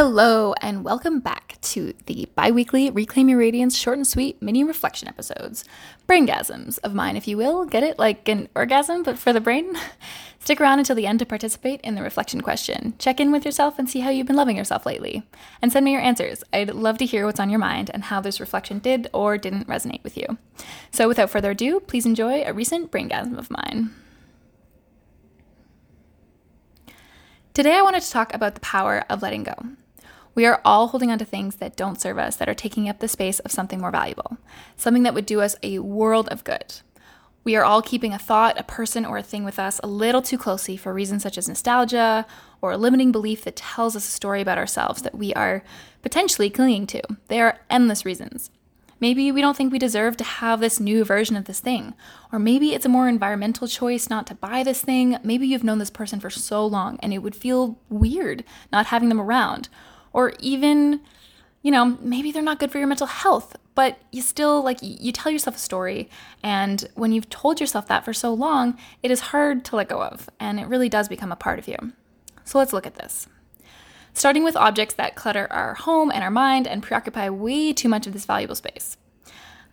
[0.00, 4.62] Hello, and welcome back to the bi weekly Reclaim Your Radiance short and sweet mini
[4.62, 5.64] reflection episodes.
[6.06, 7.64] Braingasms of mine, if you will.
[7.64, 7.98] Get it?
[7.98, 9.76] Like an orgasm, but for the brain?
[10.38, 12.94] Stick around until the end to participate in the reflection question.
[13.00, 15.24] Check in with yourself and see how you've been loving yourself lately.
[15.60, 16.44] And send me your answers.
[16.52, 19.66] I'd love to hear what's on your mind and how this reflection did or didn't
[19.66, 20.38] resonate with you.
[20.92, 23.90] So, without further ado, please enjoy a recent braingasm of mine.
[27.52, 29.56] Today, I wanted to talk about the power of letting go.
[30.34, 33.00] We are all holding on to things that don't serve us, that are taking up
[33.00, 34.38] the space of something more valuable,
[34.76, 36.80] something that would do us a world of good.
[37.44, 40.20] We are all keeping a thought, a person, or a thing with us a little
[40.20, 42.26] too closely for reasons such as nostalgia
[42.60, 45.62] or a limiting belief that tells us a story about ourselves that we are
[46.02, 47.02] potentially clinging to.
[47.28, 48.50] There are endless reasons.
[49.00, 51.94] Maybe we don't think we deserve to have this new version of this thing.
[52.32, 55.16] Or maybe it's a more environmental choice not to buy this thing.
[55.22, 59.08] Maybe you've known this person for so long and it would feel weird not having
[59.08, 59.68] them around.
[60.12, 61.00] Or even,
[61.62, 65.12] you know, maybe they're not good for your mental health, but you still like you
[65.12, 66.08] tell yourself a story.
[66.42, 70.02] And when you've told yourself that for so long, it is hard to let go
[70.02, 70.28] of.
[70.40, 71.76] And it really does become a part of you.
[72.44, 73.28] So let's look at this
[74.18, 78.06] starting with objects that clutter our home and our mind and preoccupy way too much
[78.06, 78.96] of this valuable space.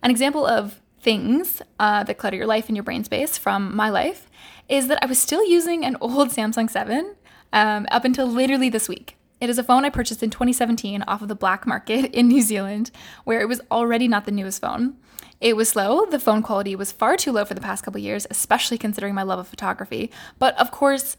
[0.02, 3.88] An example of things uh, that clutter your life and your brain space from my
[3.88, 4.30] life
[4.68, 7.16] is that I was still using an old Samsung 7
[7.52, 9.15] um, up until literally this week.
[9.40, 12.42] It is a phone I purchased in 2017 off of the black market in New
[12.42, 12.90] Zealand,
[13.24, 14.96] where it was already not the newest phone.
[15.40, 18.26] It was slow, the phone quality was far too low for the past couple years,
[18.30, 20.10] especially considering my love of photography.
[20.38, 21.16] But of course,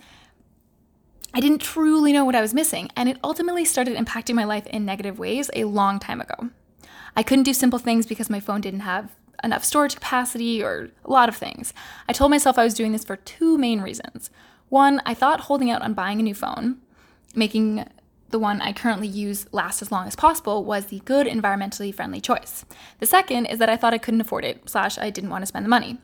[1.33, 4.65] I didn't truly know what I was missing, and it ultimately started impacting my life
[4.67, 6.49] in negative ways a long time ago.
[7.15, 11.11] I couldn't do simple things because my phone didn't have enough storage capacity or a
[11.11, 11.73] lot of things.
[12.09, 14.31] I told myself I was doing this for two main reasons.
[14.69, 16.77] One, I thought holding out on buying a new phone,
[17.35, 17.85] making
[18.29, 22.19] the one I currently use last as long as possible was the good environmentally friendly
[22.19, 22.65] choice.
[22.99, 25.47] The second is that I thought I couldn't afford it, slash I didn't want to
[25.47, 25.99] spend the money.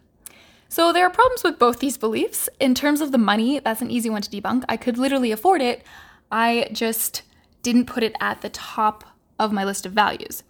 [0.70, 2.50] So there are problems with both these beliefs.
[2.60, 4.64] In terms of the money, that's an easy one to debunk.
[4.68, 5.84] I could literally afford it.
[6.32, 7.22] I just
[7.62, 9.04] didn't put it at the top
[9.38, 10.44] of my list of values.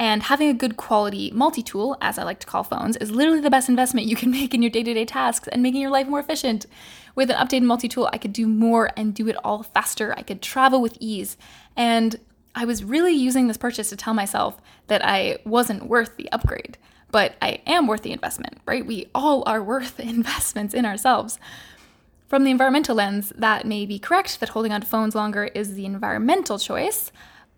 [0.00, 3.42] And having a good quality multi tool, as I like to call phones, is literally
[3.42, 5.90] the best investment you can make in your day to day tasks and making your
[5.90, 6.66] life more efficient.
[7.14, 10.14] With an updated multi tool, I could do more and do it all faster.
[10.16, 11.36] I could travel with ease.
[11.76, 12.18] And
[12.54, 14.56] I was really using this purchase to tell myself
[14.88, 16.78] that I wasn't worth the upgrade
[17.12, 18.84] but I am worth the investment, right?
[18.84, 21.38] We all are worth investments in ourselves.
[22.28, 25.74] From the environmental lens, that may be correct that holding on to phones longer is
[25.74, 27.10] the environmental choice,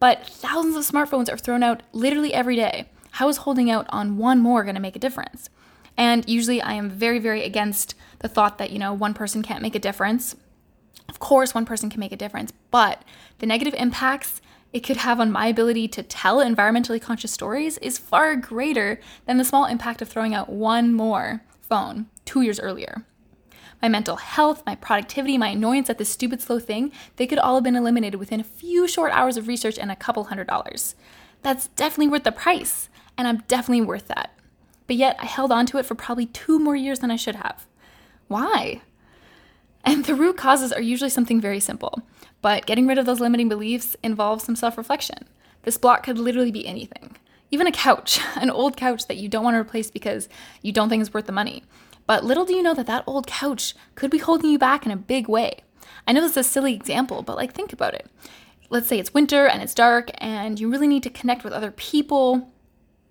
[0.03, 2.89] but thousands of smartphones are thrown out literally every day.
[3.13, 5.49] How is holding out on one more going to make a difference?
[5.97, 9.63] And usually I am very, very against the thought that, you know, one person can't
[9.63, 10.35] make a difference.
[11.09, 13.05] Of course, one person can make a difference, but
[13.39, 14.41] the negative impacts
[14.73, 19.37] it could have on my ability to tell environmentally conscious stories is far greater than
[19.37, 23.07] the small impact of throwing out one more phone two years earlier.
[23.83, 27.57] My mental health, my productivity, my annoyance at this stupid slow thing, they could all
[27.57, 30.95] have been eliminated within a few short hours of research and a couple hundred dollars.
[31.43, 32.89] That's definitely worth the price,
[33.19, 34.39] and I'm definitely worth that.
[34.87, 37.35] But yet, I held on to it for probably two more years than I should
[37.35, 37.67] have.
[38.29, 38.83] Why?
[39.85, 42.03] And the root causes are usually something very simple.
[42.41, 45.27] But getting rid of those limiting beliefs involves some self reflection.
[45.63, 47.17] This block could literally be anything.
[47.51, 50.29] Even a couch, an old couch that you don't want to replace because
[50.61, 51.65] you don't think is worth the money.
[52.07, 54.93] But little do you know that that old couch could be holding you back in
[54.93, 55.63] a big way.
[56.07, 58.09] I know this is a silly example, but like think about it.
[58.71, 61.71] Let's say it's winter and it's dark and you really need to connect with other
[61.71, 62.51] people.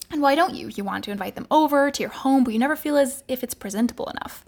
[0.09, 0.67] And why don't you?
[0.67, 3.43] You want to invite them over to your home, but you never feel as if
[3.43, 4.43] it's presentable enough.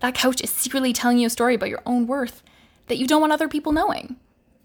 [0.00, 2.42] That couch is secretly telling you a story about your own worth
[2.88, 4.16] that you don't want other people knowing.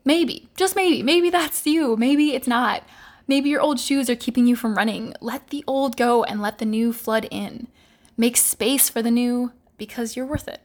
[0.03, 2.83] Maybe, just maybe, maybe that's you, maybe it's not.
[3.27, 5.13] Maybe your old shoes are keeping you from running.
[5.19, 7.67] Let the old go and let the new flood in.
[8.17, 10.61] Make space for the new because you're worth it.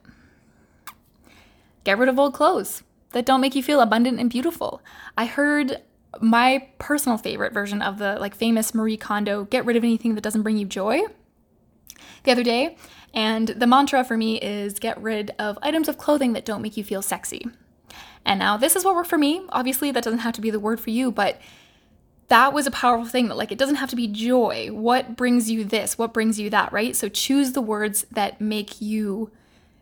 [1.85, 2.82] Get rid of old clothes
[3.12, 4.82] that don't make you feel abundant and beautiful.
[5.17, 5.82] I heard
[6.20, 10.23] my personal favorite version of the like famous Marie Kondo get rid of anything that
[10.23, 11.00] doesn't bring you joy
[12.25, 12.76] the other day
[13.12, 16.76] and the mantra for me is get rid of items of clothing that don't make
[16.76, 17.46] you feel sexy.
[18.25, 19.43] And now this is what worked for me.
[19.49, 21.41] Obviously, that doesn't have to be the word for you, but
[22.31, 24.69] that was a powerful thing that like it doesn't have to be joy.
[24.71, 25.99] What brings you this?
[25.99, 26.94] What brings you that, right?
[26.94, 29.32] So choose the words that make you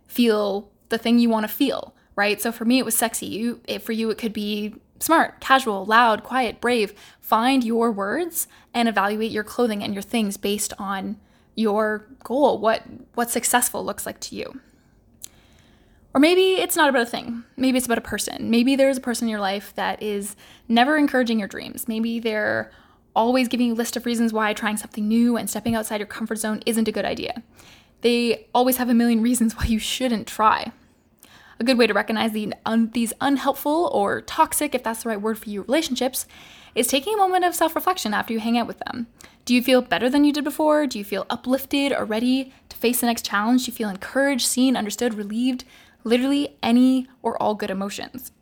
[0.06, 2.40] feel the thing you want to feel, right?
[2.40, 3.26] So for me it was sexy.
[3.26, 6.94] You it, for you it could be smart, casual, loud, quiet, brave.
[7.20, 11.18] Find your words and evaluate your clothing and your things based on
[11.54, 14.58] your goal, what what successful looks like to you.
[16.18, 17.44] Or maybe it's not about a thing.
[17.56, 18.50] Maybe it's about a person.
[18.50, 20.34] Maybe there's a person in your life that is
[20.66, 21.86] never encouraging your dreams.
[21.86, 22.72] Maybe they're
[23.14, 26.08] always giving you a list of reasons why trying something new and stepping outside your
[26.08, 27.44] comfort zone isn't a good idea.
[28.00, 30.72] They always have a million reasons why you shouldn't try.
[31.60, 35.20] A good way to recognize the un- these unhelpful or toxic, if that's the right
[35.22, 36.26] word for you, relationships
[36.74, 39.06] is taking a moment of self reflection after you hang out with them.
[39.44, 40.88] Do you feel better than you did before?
[40.88, 43.66] Do you feel uplifted or ready to face the next challenge?
[43.66, 45.64] Do you feel encouraged, seen, understood, relieved?
[46.04, 48.32] Literally any or all good emotions.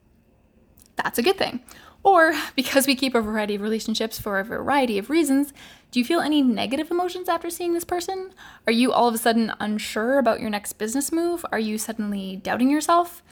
[0.96, 1.60] That's a good thing.
[2.02, 5.52] Or because we keep a variety of relationships for a variety of reasons,
[5.90, 8.32] do you feel any negative emotions after seeing this person?
[8.66, 11.44] Are you all of a sudden unsure about your next business move?
[11.50, 13.22] Are you suddenly doubting yourself?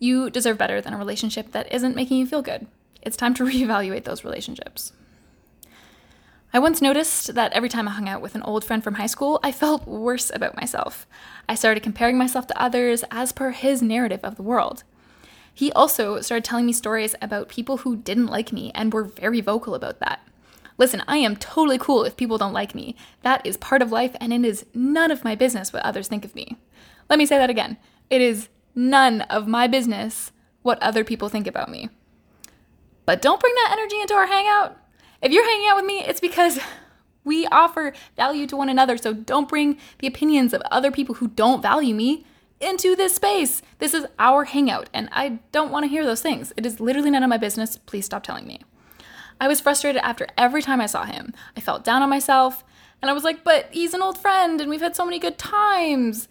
[0.00, 2.66] You deserve better than a relationship that isn't making you feel good.
[3.02, 4.92] It's time to reevaluate those relationships.
[6.54, 9.08] I once noticed that every time I hung out with an old friend from high
[9.08, 11.04] school, I felt worse about myself.
[11.48, 14.84] I started comparing myself to others as per his narrative of the world.
[15.52, 19.40] He also started telling me stories about people who didn't like me and were very
[19.40, 20.20] vocal about that.
[20.78, 22.94] Listen, I am totally cool if people don't like me.
[23.22, 26.24] That is part of life, and it is none of my business what others think
[26.24, 26.56] of me.
[27.10, 27.78] Let me say that again.
[28.10, 30.30] It is none of my business
[30.62, 31.88] what other people think about me.
[33.06, 34.78] But don't bring that energy into our hangout.
[35.24, 36.60] If you're hanging out with me, it's because
[37.24, 38.98] we offer value to one another.
[38.98, 42.26] So don't bring the opinions of other people who don't value me
[42.60, 43.62] into this space.
[43.78, 46.52] This is our hangout, and I don't want to hear those things.
[46.58, 47.78] It is literally none of my business.
[47.78, 48.60] Please stop telling me.
[49.40, 51.32] I was frustrated after every time I saw him.
[51.56, 52.62] I felt down on myself,
[53.00, 55.38] and I was like, but he's an old friend, and we've had so many good
[55.38, 56.28] times.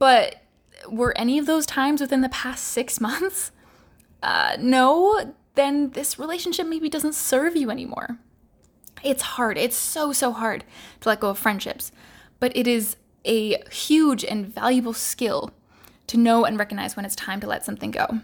[0.00, 0.42] But
[0.90, 3.52] were any of those times within the past six months?
[4.20, 8.18] Uh, no, then this relationship maybe doesn't serve you anymore.
[9.02, 9.58] It's hard.
[9.58, 10.64] It's so, so hard
[11.00, 11.92] to let go of friendships,
[12.40, 15.50] but it is a huge and valuable skill
[16.08, 18.20] to know and recognize when it's time to let something go.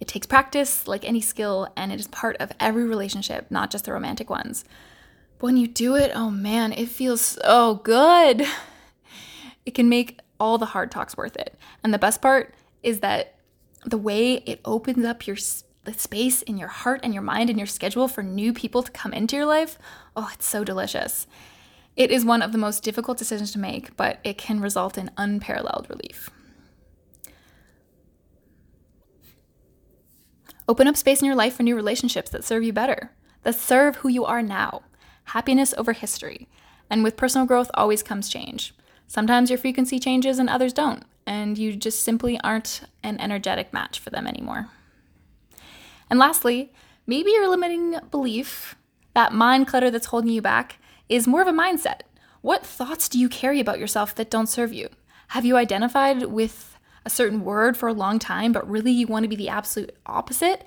[0.00, 3.84] It takes practice, like any skill, and it is part of every relationship, not just
[3.84, 4.64] the romantic ones.
[5.38, 8.44] But when you do it, oh man, it feels so good.
[9.64, 11.56] It can make all the hard talks worth it.
[11.82, 13.36] And the best part is that
[13.84, 15.36] the way it opens up your
[15.84, 18.90] the space in your heart and your mind and your schedule for new people to
[18.90, 19.78] come into your life,
[20.16, 21.26] oh, it's so delicious.
[21.96, 25.10] It is one of the most difficult decisions to make, but it can result in
[25.16, 26.30] unparalleled relief.
[30.66, 33.96] Open up space in your life for new relationships that serve you better, that serve
[33.96, 34.82] who you are now.
[35.24, 36.48] Happiness over history.
[36.88, 38.74] And with personal growth always comes change.
[39.06, 44.00] Sometimes your frequency changes and others don't, and you just simply aren't an energetic match
[44.00, 44.70] for them anymore.
[46.10, 46.72] And lastly,
[47.06, 48.76] maybe your limiting belief,
[49.14, 50.78] that mind clutter that's holding you back,
[51.08, 52.00] is more of a mindset.
[52.40, 54.88] What thoughts do you carry about yourself that don't serve you?
[55.28, 59.24] Have you identified with a certain word for a long time, but really you want
[59.24, 60.66] to be the absolute opposite?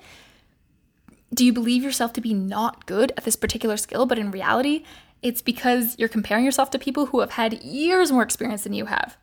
[1.32, 4.84] Do you believe yourself to be not good at this particular skill, but in reality,
[5.22, 8.86] it's because you're comparing yourself to people who have had years more experience than you
[8.86, 9.16] have?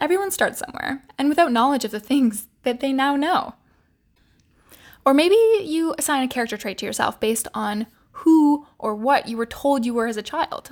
[0.00, 3.54] Everyone starts somewhere, and without knowledge of the things that they now know.
[5.04, 9.36] Or maybe you assign a character trait to yourself based on who or what you
[9.36, 10.70] were told you were as a child.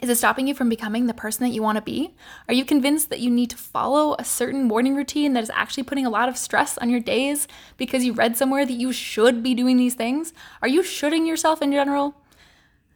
[0.00, 2.16] Is it stopping you from becoming the person that you want to be?
[2.48, 5.84] Are you convinced that you need to follow a certain morning routine that is actually
[5.84, 7.46] putting a lot of stress on your days
[7.76, 10.32] because you read somewhere that you should be doing these things?
[10.60, 12.16] Are you shooting yourself in general?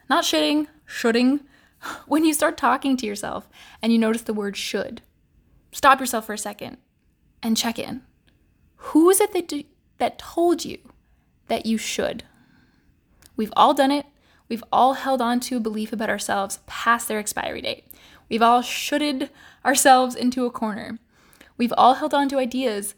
[0.08, 1.40] Not shitting, shooting.
[2.06, 3.48] When you start talking to yourself
[3.82, 5.02] and you notice the word should,
[5.70, 6.78] stop yourself for a second
[7.42, 8.02] and check in.
[8.76, 9.62] Who is it that, do,
[9.98, 10.78] that told you
[11.48, 12.24] that you should?
[13.36, 14.06] We've all done it.
[14.48, 17.84] We've all held on to a belief about ourselves past their expiry date.
[18.28, 19.30] We've all shoulded
[19.64, 20.98] ourselves into a corner.
[21.56, 22.94] We've all held on to ideas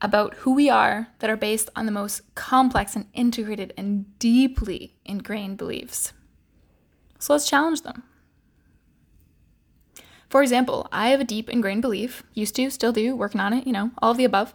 [0.00, 4.94] about who we are that are based on the most complex and integrated and deeply
[5.04, 6.12] ingrained beliefs.
[7.18, 8.04] So let's challenge them.
[10.28, 13.66] For example, I have a deep ingrained belief, used to, still do, working on it,
[13.66, 14.54] you know, all of the above,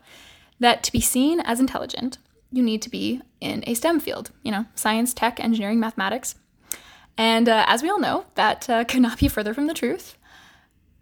[0.64, 2.18] that to be seen as intelligent,
[2.52, 6.36] you need to be in a STEM field, you know, science, tech, engineering, mathematics.
[7.18, 10.18] And uh, as we all know, that uh, could not be further from the truth.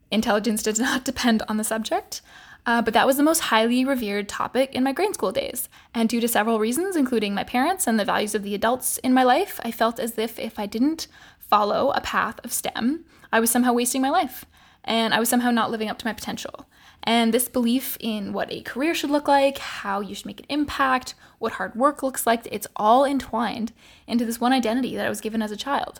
[0.09, 2.21] Intelligence does not depend on the subject,
[2.65, 5.67] uh, but that was the most highly revered topic in my grade school days.
[5.93, 9.13] And due to several reasons, including my parents and the values of the adults in
[9.13, 11.07] my life, I felt as if if I didn't
[11.39, 14.45] follow a path of STEM, I was somehow wasting my life
[14.83, 16.65] and I was somehow not living up to my potential.
[17.03, 20.45] And this belief in what a career should look like, how you should make an
[20.50, 23.73] impact, what hard work looks like, it's all entwined
[24.07, 26.00] into this one identity that I was given as a child.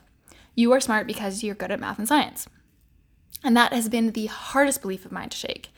[0.54, 2.48] You are smart because you're good at math and science.
[3.44, 5.70] And that has been the hardest belief of mine to shake.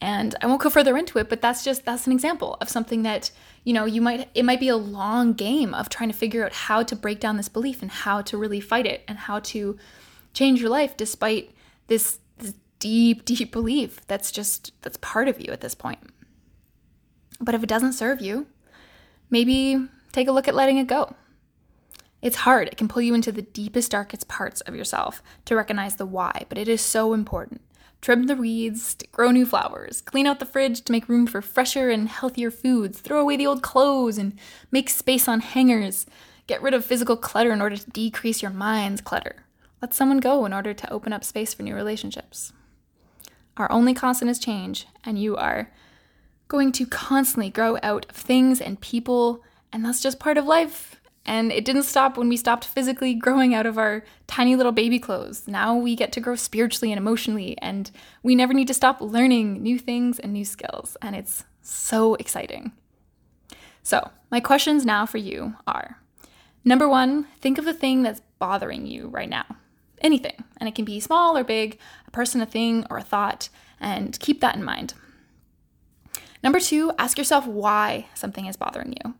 [0.00, 3.02] And I won't go further into it, but that's just that's an example of something
[3.02, 3.30] that,
[3.64, 6.52] you know, you might it might be a long game of trying to figure out
[6.52, 9.78] how to break down this belief and how to really fight it and how to
[10.34, 11.50] change your life despite
[11.86, 12.18] this,
[12.78, 16.00] deep, deep belief that's just that's part of you at this point.
[17.40, 18.46] But if it doesn't serve you,
[19.30, 21.14] maybe take a look at letting it go.
[22.22, 22.68] It's hard.
[22.68, 26.46] It can pull you into the deepest, darkest parts of yourself to recognize the why,
[26.48, 27.60] but it is so important.
[28.00, 31.42] Trim the weeds, to grow new flowers, clean out the fridge to make room for
[31.42, 34.38] fresher and healthier foods, throw away the old clothes and
[34.70, 36.06] make space on hangers.
[36.46, 39.44] Get rid of physical clutter in order to decrease your mind's clutter.
[39.82, 42.52] Let someone go in order to open up space for new relationships.
[43.56, 45.70] Our only constant is change, and you are
[46.48, 51.00] going to constantly grow out of things and people, and that's just part of life.
[51.24, 55.00] And it didn't stop when we stopped physically growing out of our tiny little baby
[55.00, 55.48] clothes.
[55.48, 57.90] Now we get to grow spiritually and emotionally, and
[58.22, 60.96] we never need to stop learning new things and new skills.
[61.02, 62.72] And it's so exciting.
[63.82, 65.98] So, my questions now for you are
[66.64, 69.46] number one, think of the thing that's bothering you right now.
[70.00, 70.44] Anything.
[70.58, 73.48] And it can be small or big, a person, a thing, or a thought,
[73.80, 74.94] and keep that in mind.
[76.42, 79.14] Number two, ask yourself why something is bothering you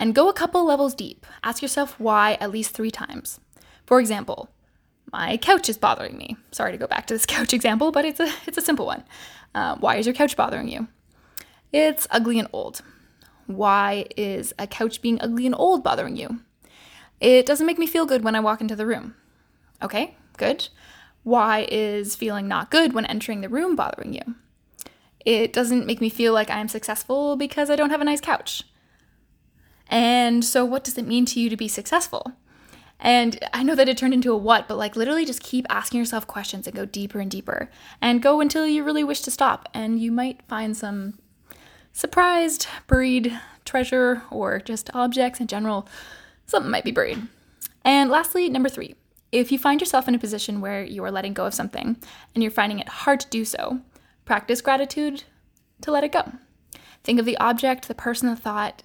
[0.00, 1.26] and go a couple levels deep.
[1.44, 3.38] Ask yourself why at least three times.
[3.84, 4.48] For example,
[5.12, 6.36] my couch is bothering me.
[6.52, 9.04] Sorry to go back to this couch example, but it's a it's a simple one.
[9.54, 10.88] Uh, why is your couch bothering you?
[11.72, 12.82] It's ugly and old.
[13.46, 16.40] Why is a couch being ugly and old bothering you?
[17.20, 19.14] It doesn't make me feel good when I walk into the room.
[19.82, 20.68] Okay, good.
[21.22, 24.34] Why is feeling not good when entering the room bothering you?
[25.24, 28.20] It doesn't make me feel like I am successful because I don't have a nice
[28.20, 28.62] couch.
[29.88, 32.32] And so, what does it mean to you to be successful?
[33.00, 35.98] And I know that it turned into a what, but like literally just keep asking
[36.00, 37.70] yourself questions and go deeper and deeper
[38.00, 39.68] and go until you really wish to stop.
[39.72, 41.18] And you might find some
[41.92, 45.88] surprised, buried treasure or just objects in general.
[46.46, 47.26] Something might be buried.
[47.84, 48.96] And lastly, number three,
[49.32, 51.96] if you find yourself in a position where you are letting go of something
[52.34, 53.80] and you're finding it hard to do so,
[54.24, 55.24] practice gratitude
[55.82, 56.32] to let it go.
[57.04, 58.82] Think of the object, the person, the thought,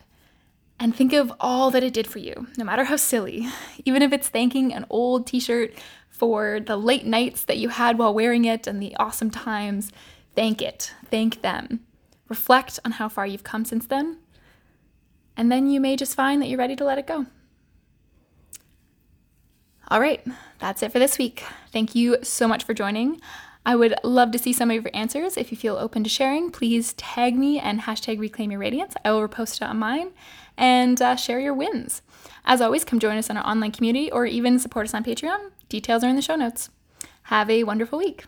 [0.80, 3.48] and think of all that it did for you, no matter how silly.
[3.86, 5.74] Even if it's thanking an old t shirt
[6.10, 9.92] for the late nights that you had while wearing it and the awesome times,
[10.36, 10.94] thank it.
[11.10, 11.82] Thank them.
[12.30, 14.18] Reflect on how far you've come since then.
[15.38, 17.26] And then you may just find that you're ready to let it go.
[19.90, 20.26] All right,
[20.60, 21.44] that's it for this week.
[21.72, 23.22] Thank you so much for joining.
[23.66, 25.38] I would love to see some of your answers.
[25.38, 28.96] If you feel open to sharing, please tag me and hashtag reclaim your radiance.
[29.04, 30.12] I will repost it on mine
[30.58, 32.02] and uh, share your wins.
[32.46, 35.52] As always, come join us in our online community or even support us on Patreon.
[35.68, 36.70] Details are in the show notes.
[37.24, 38.26] Have a wonderful week.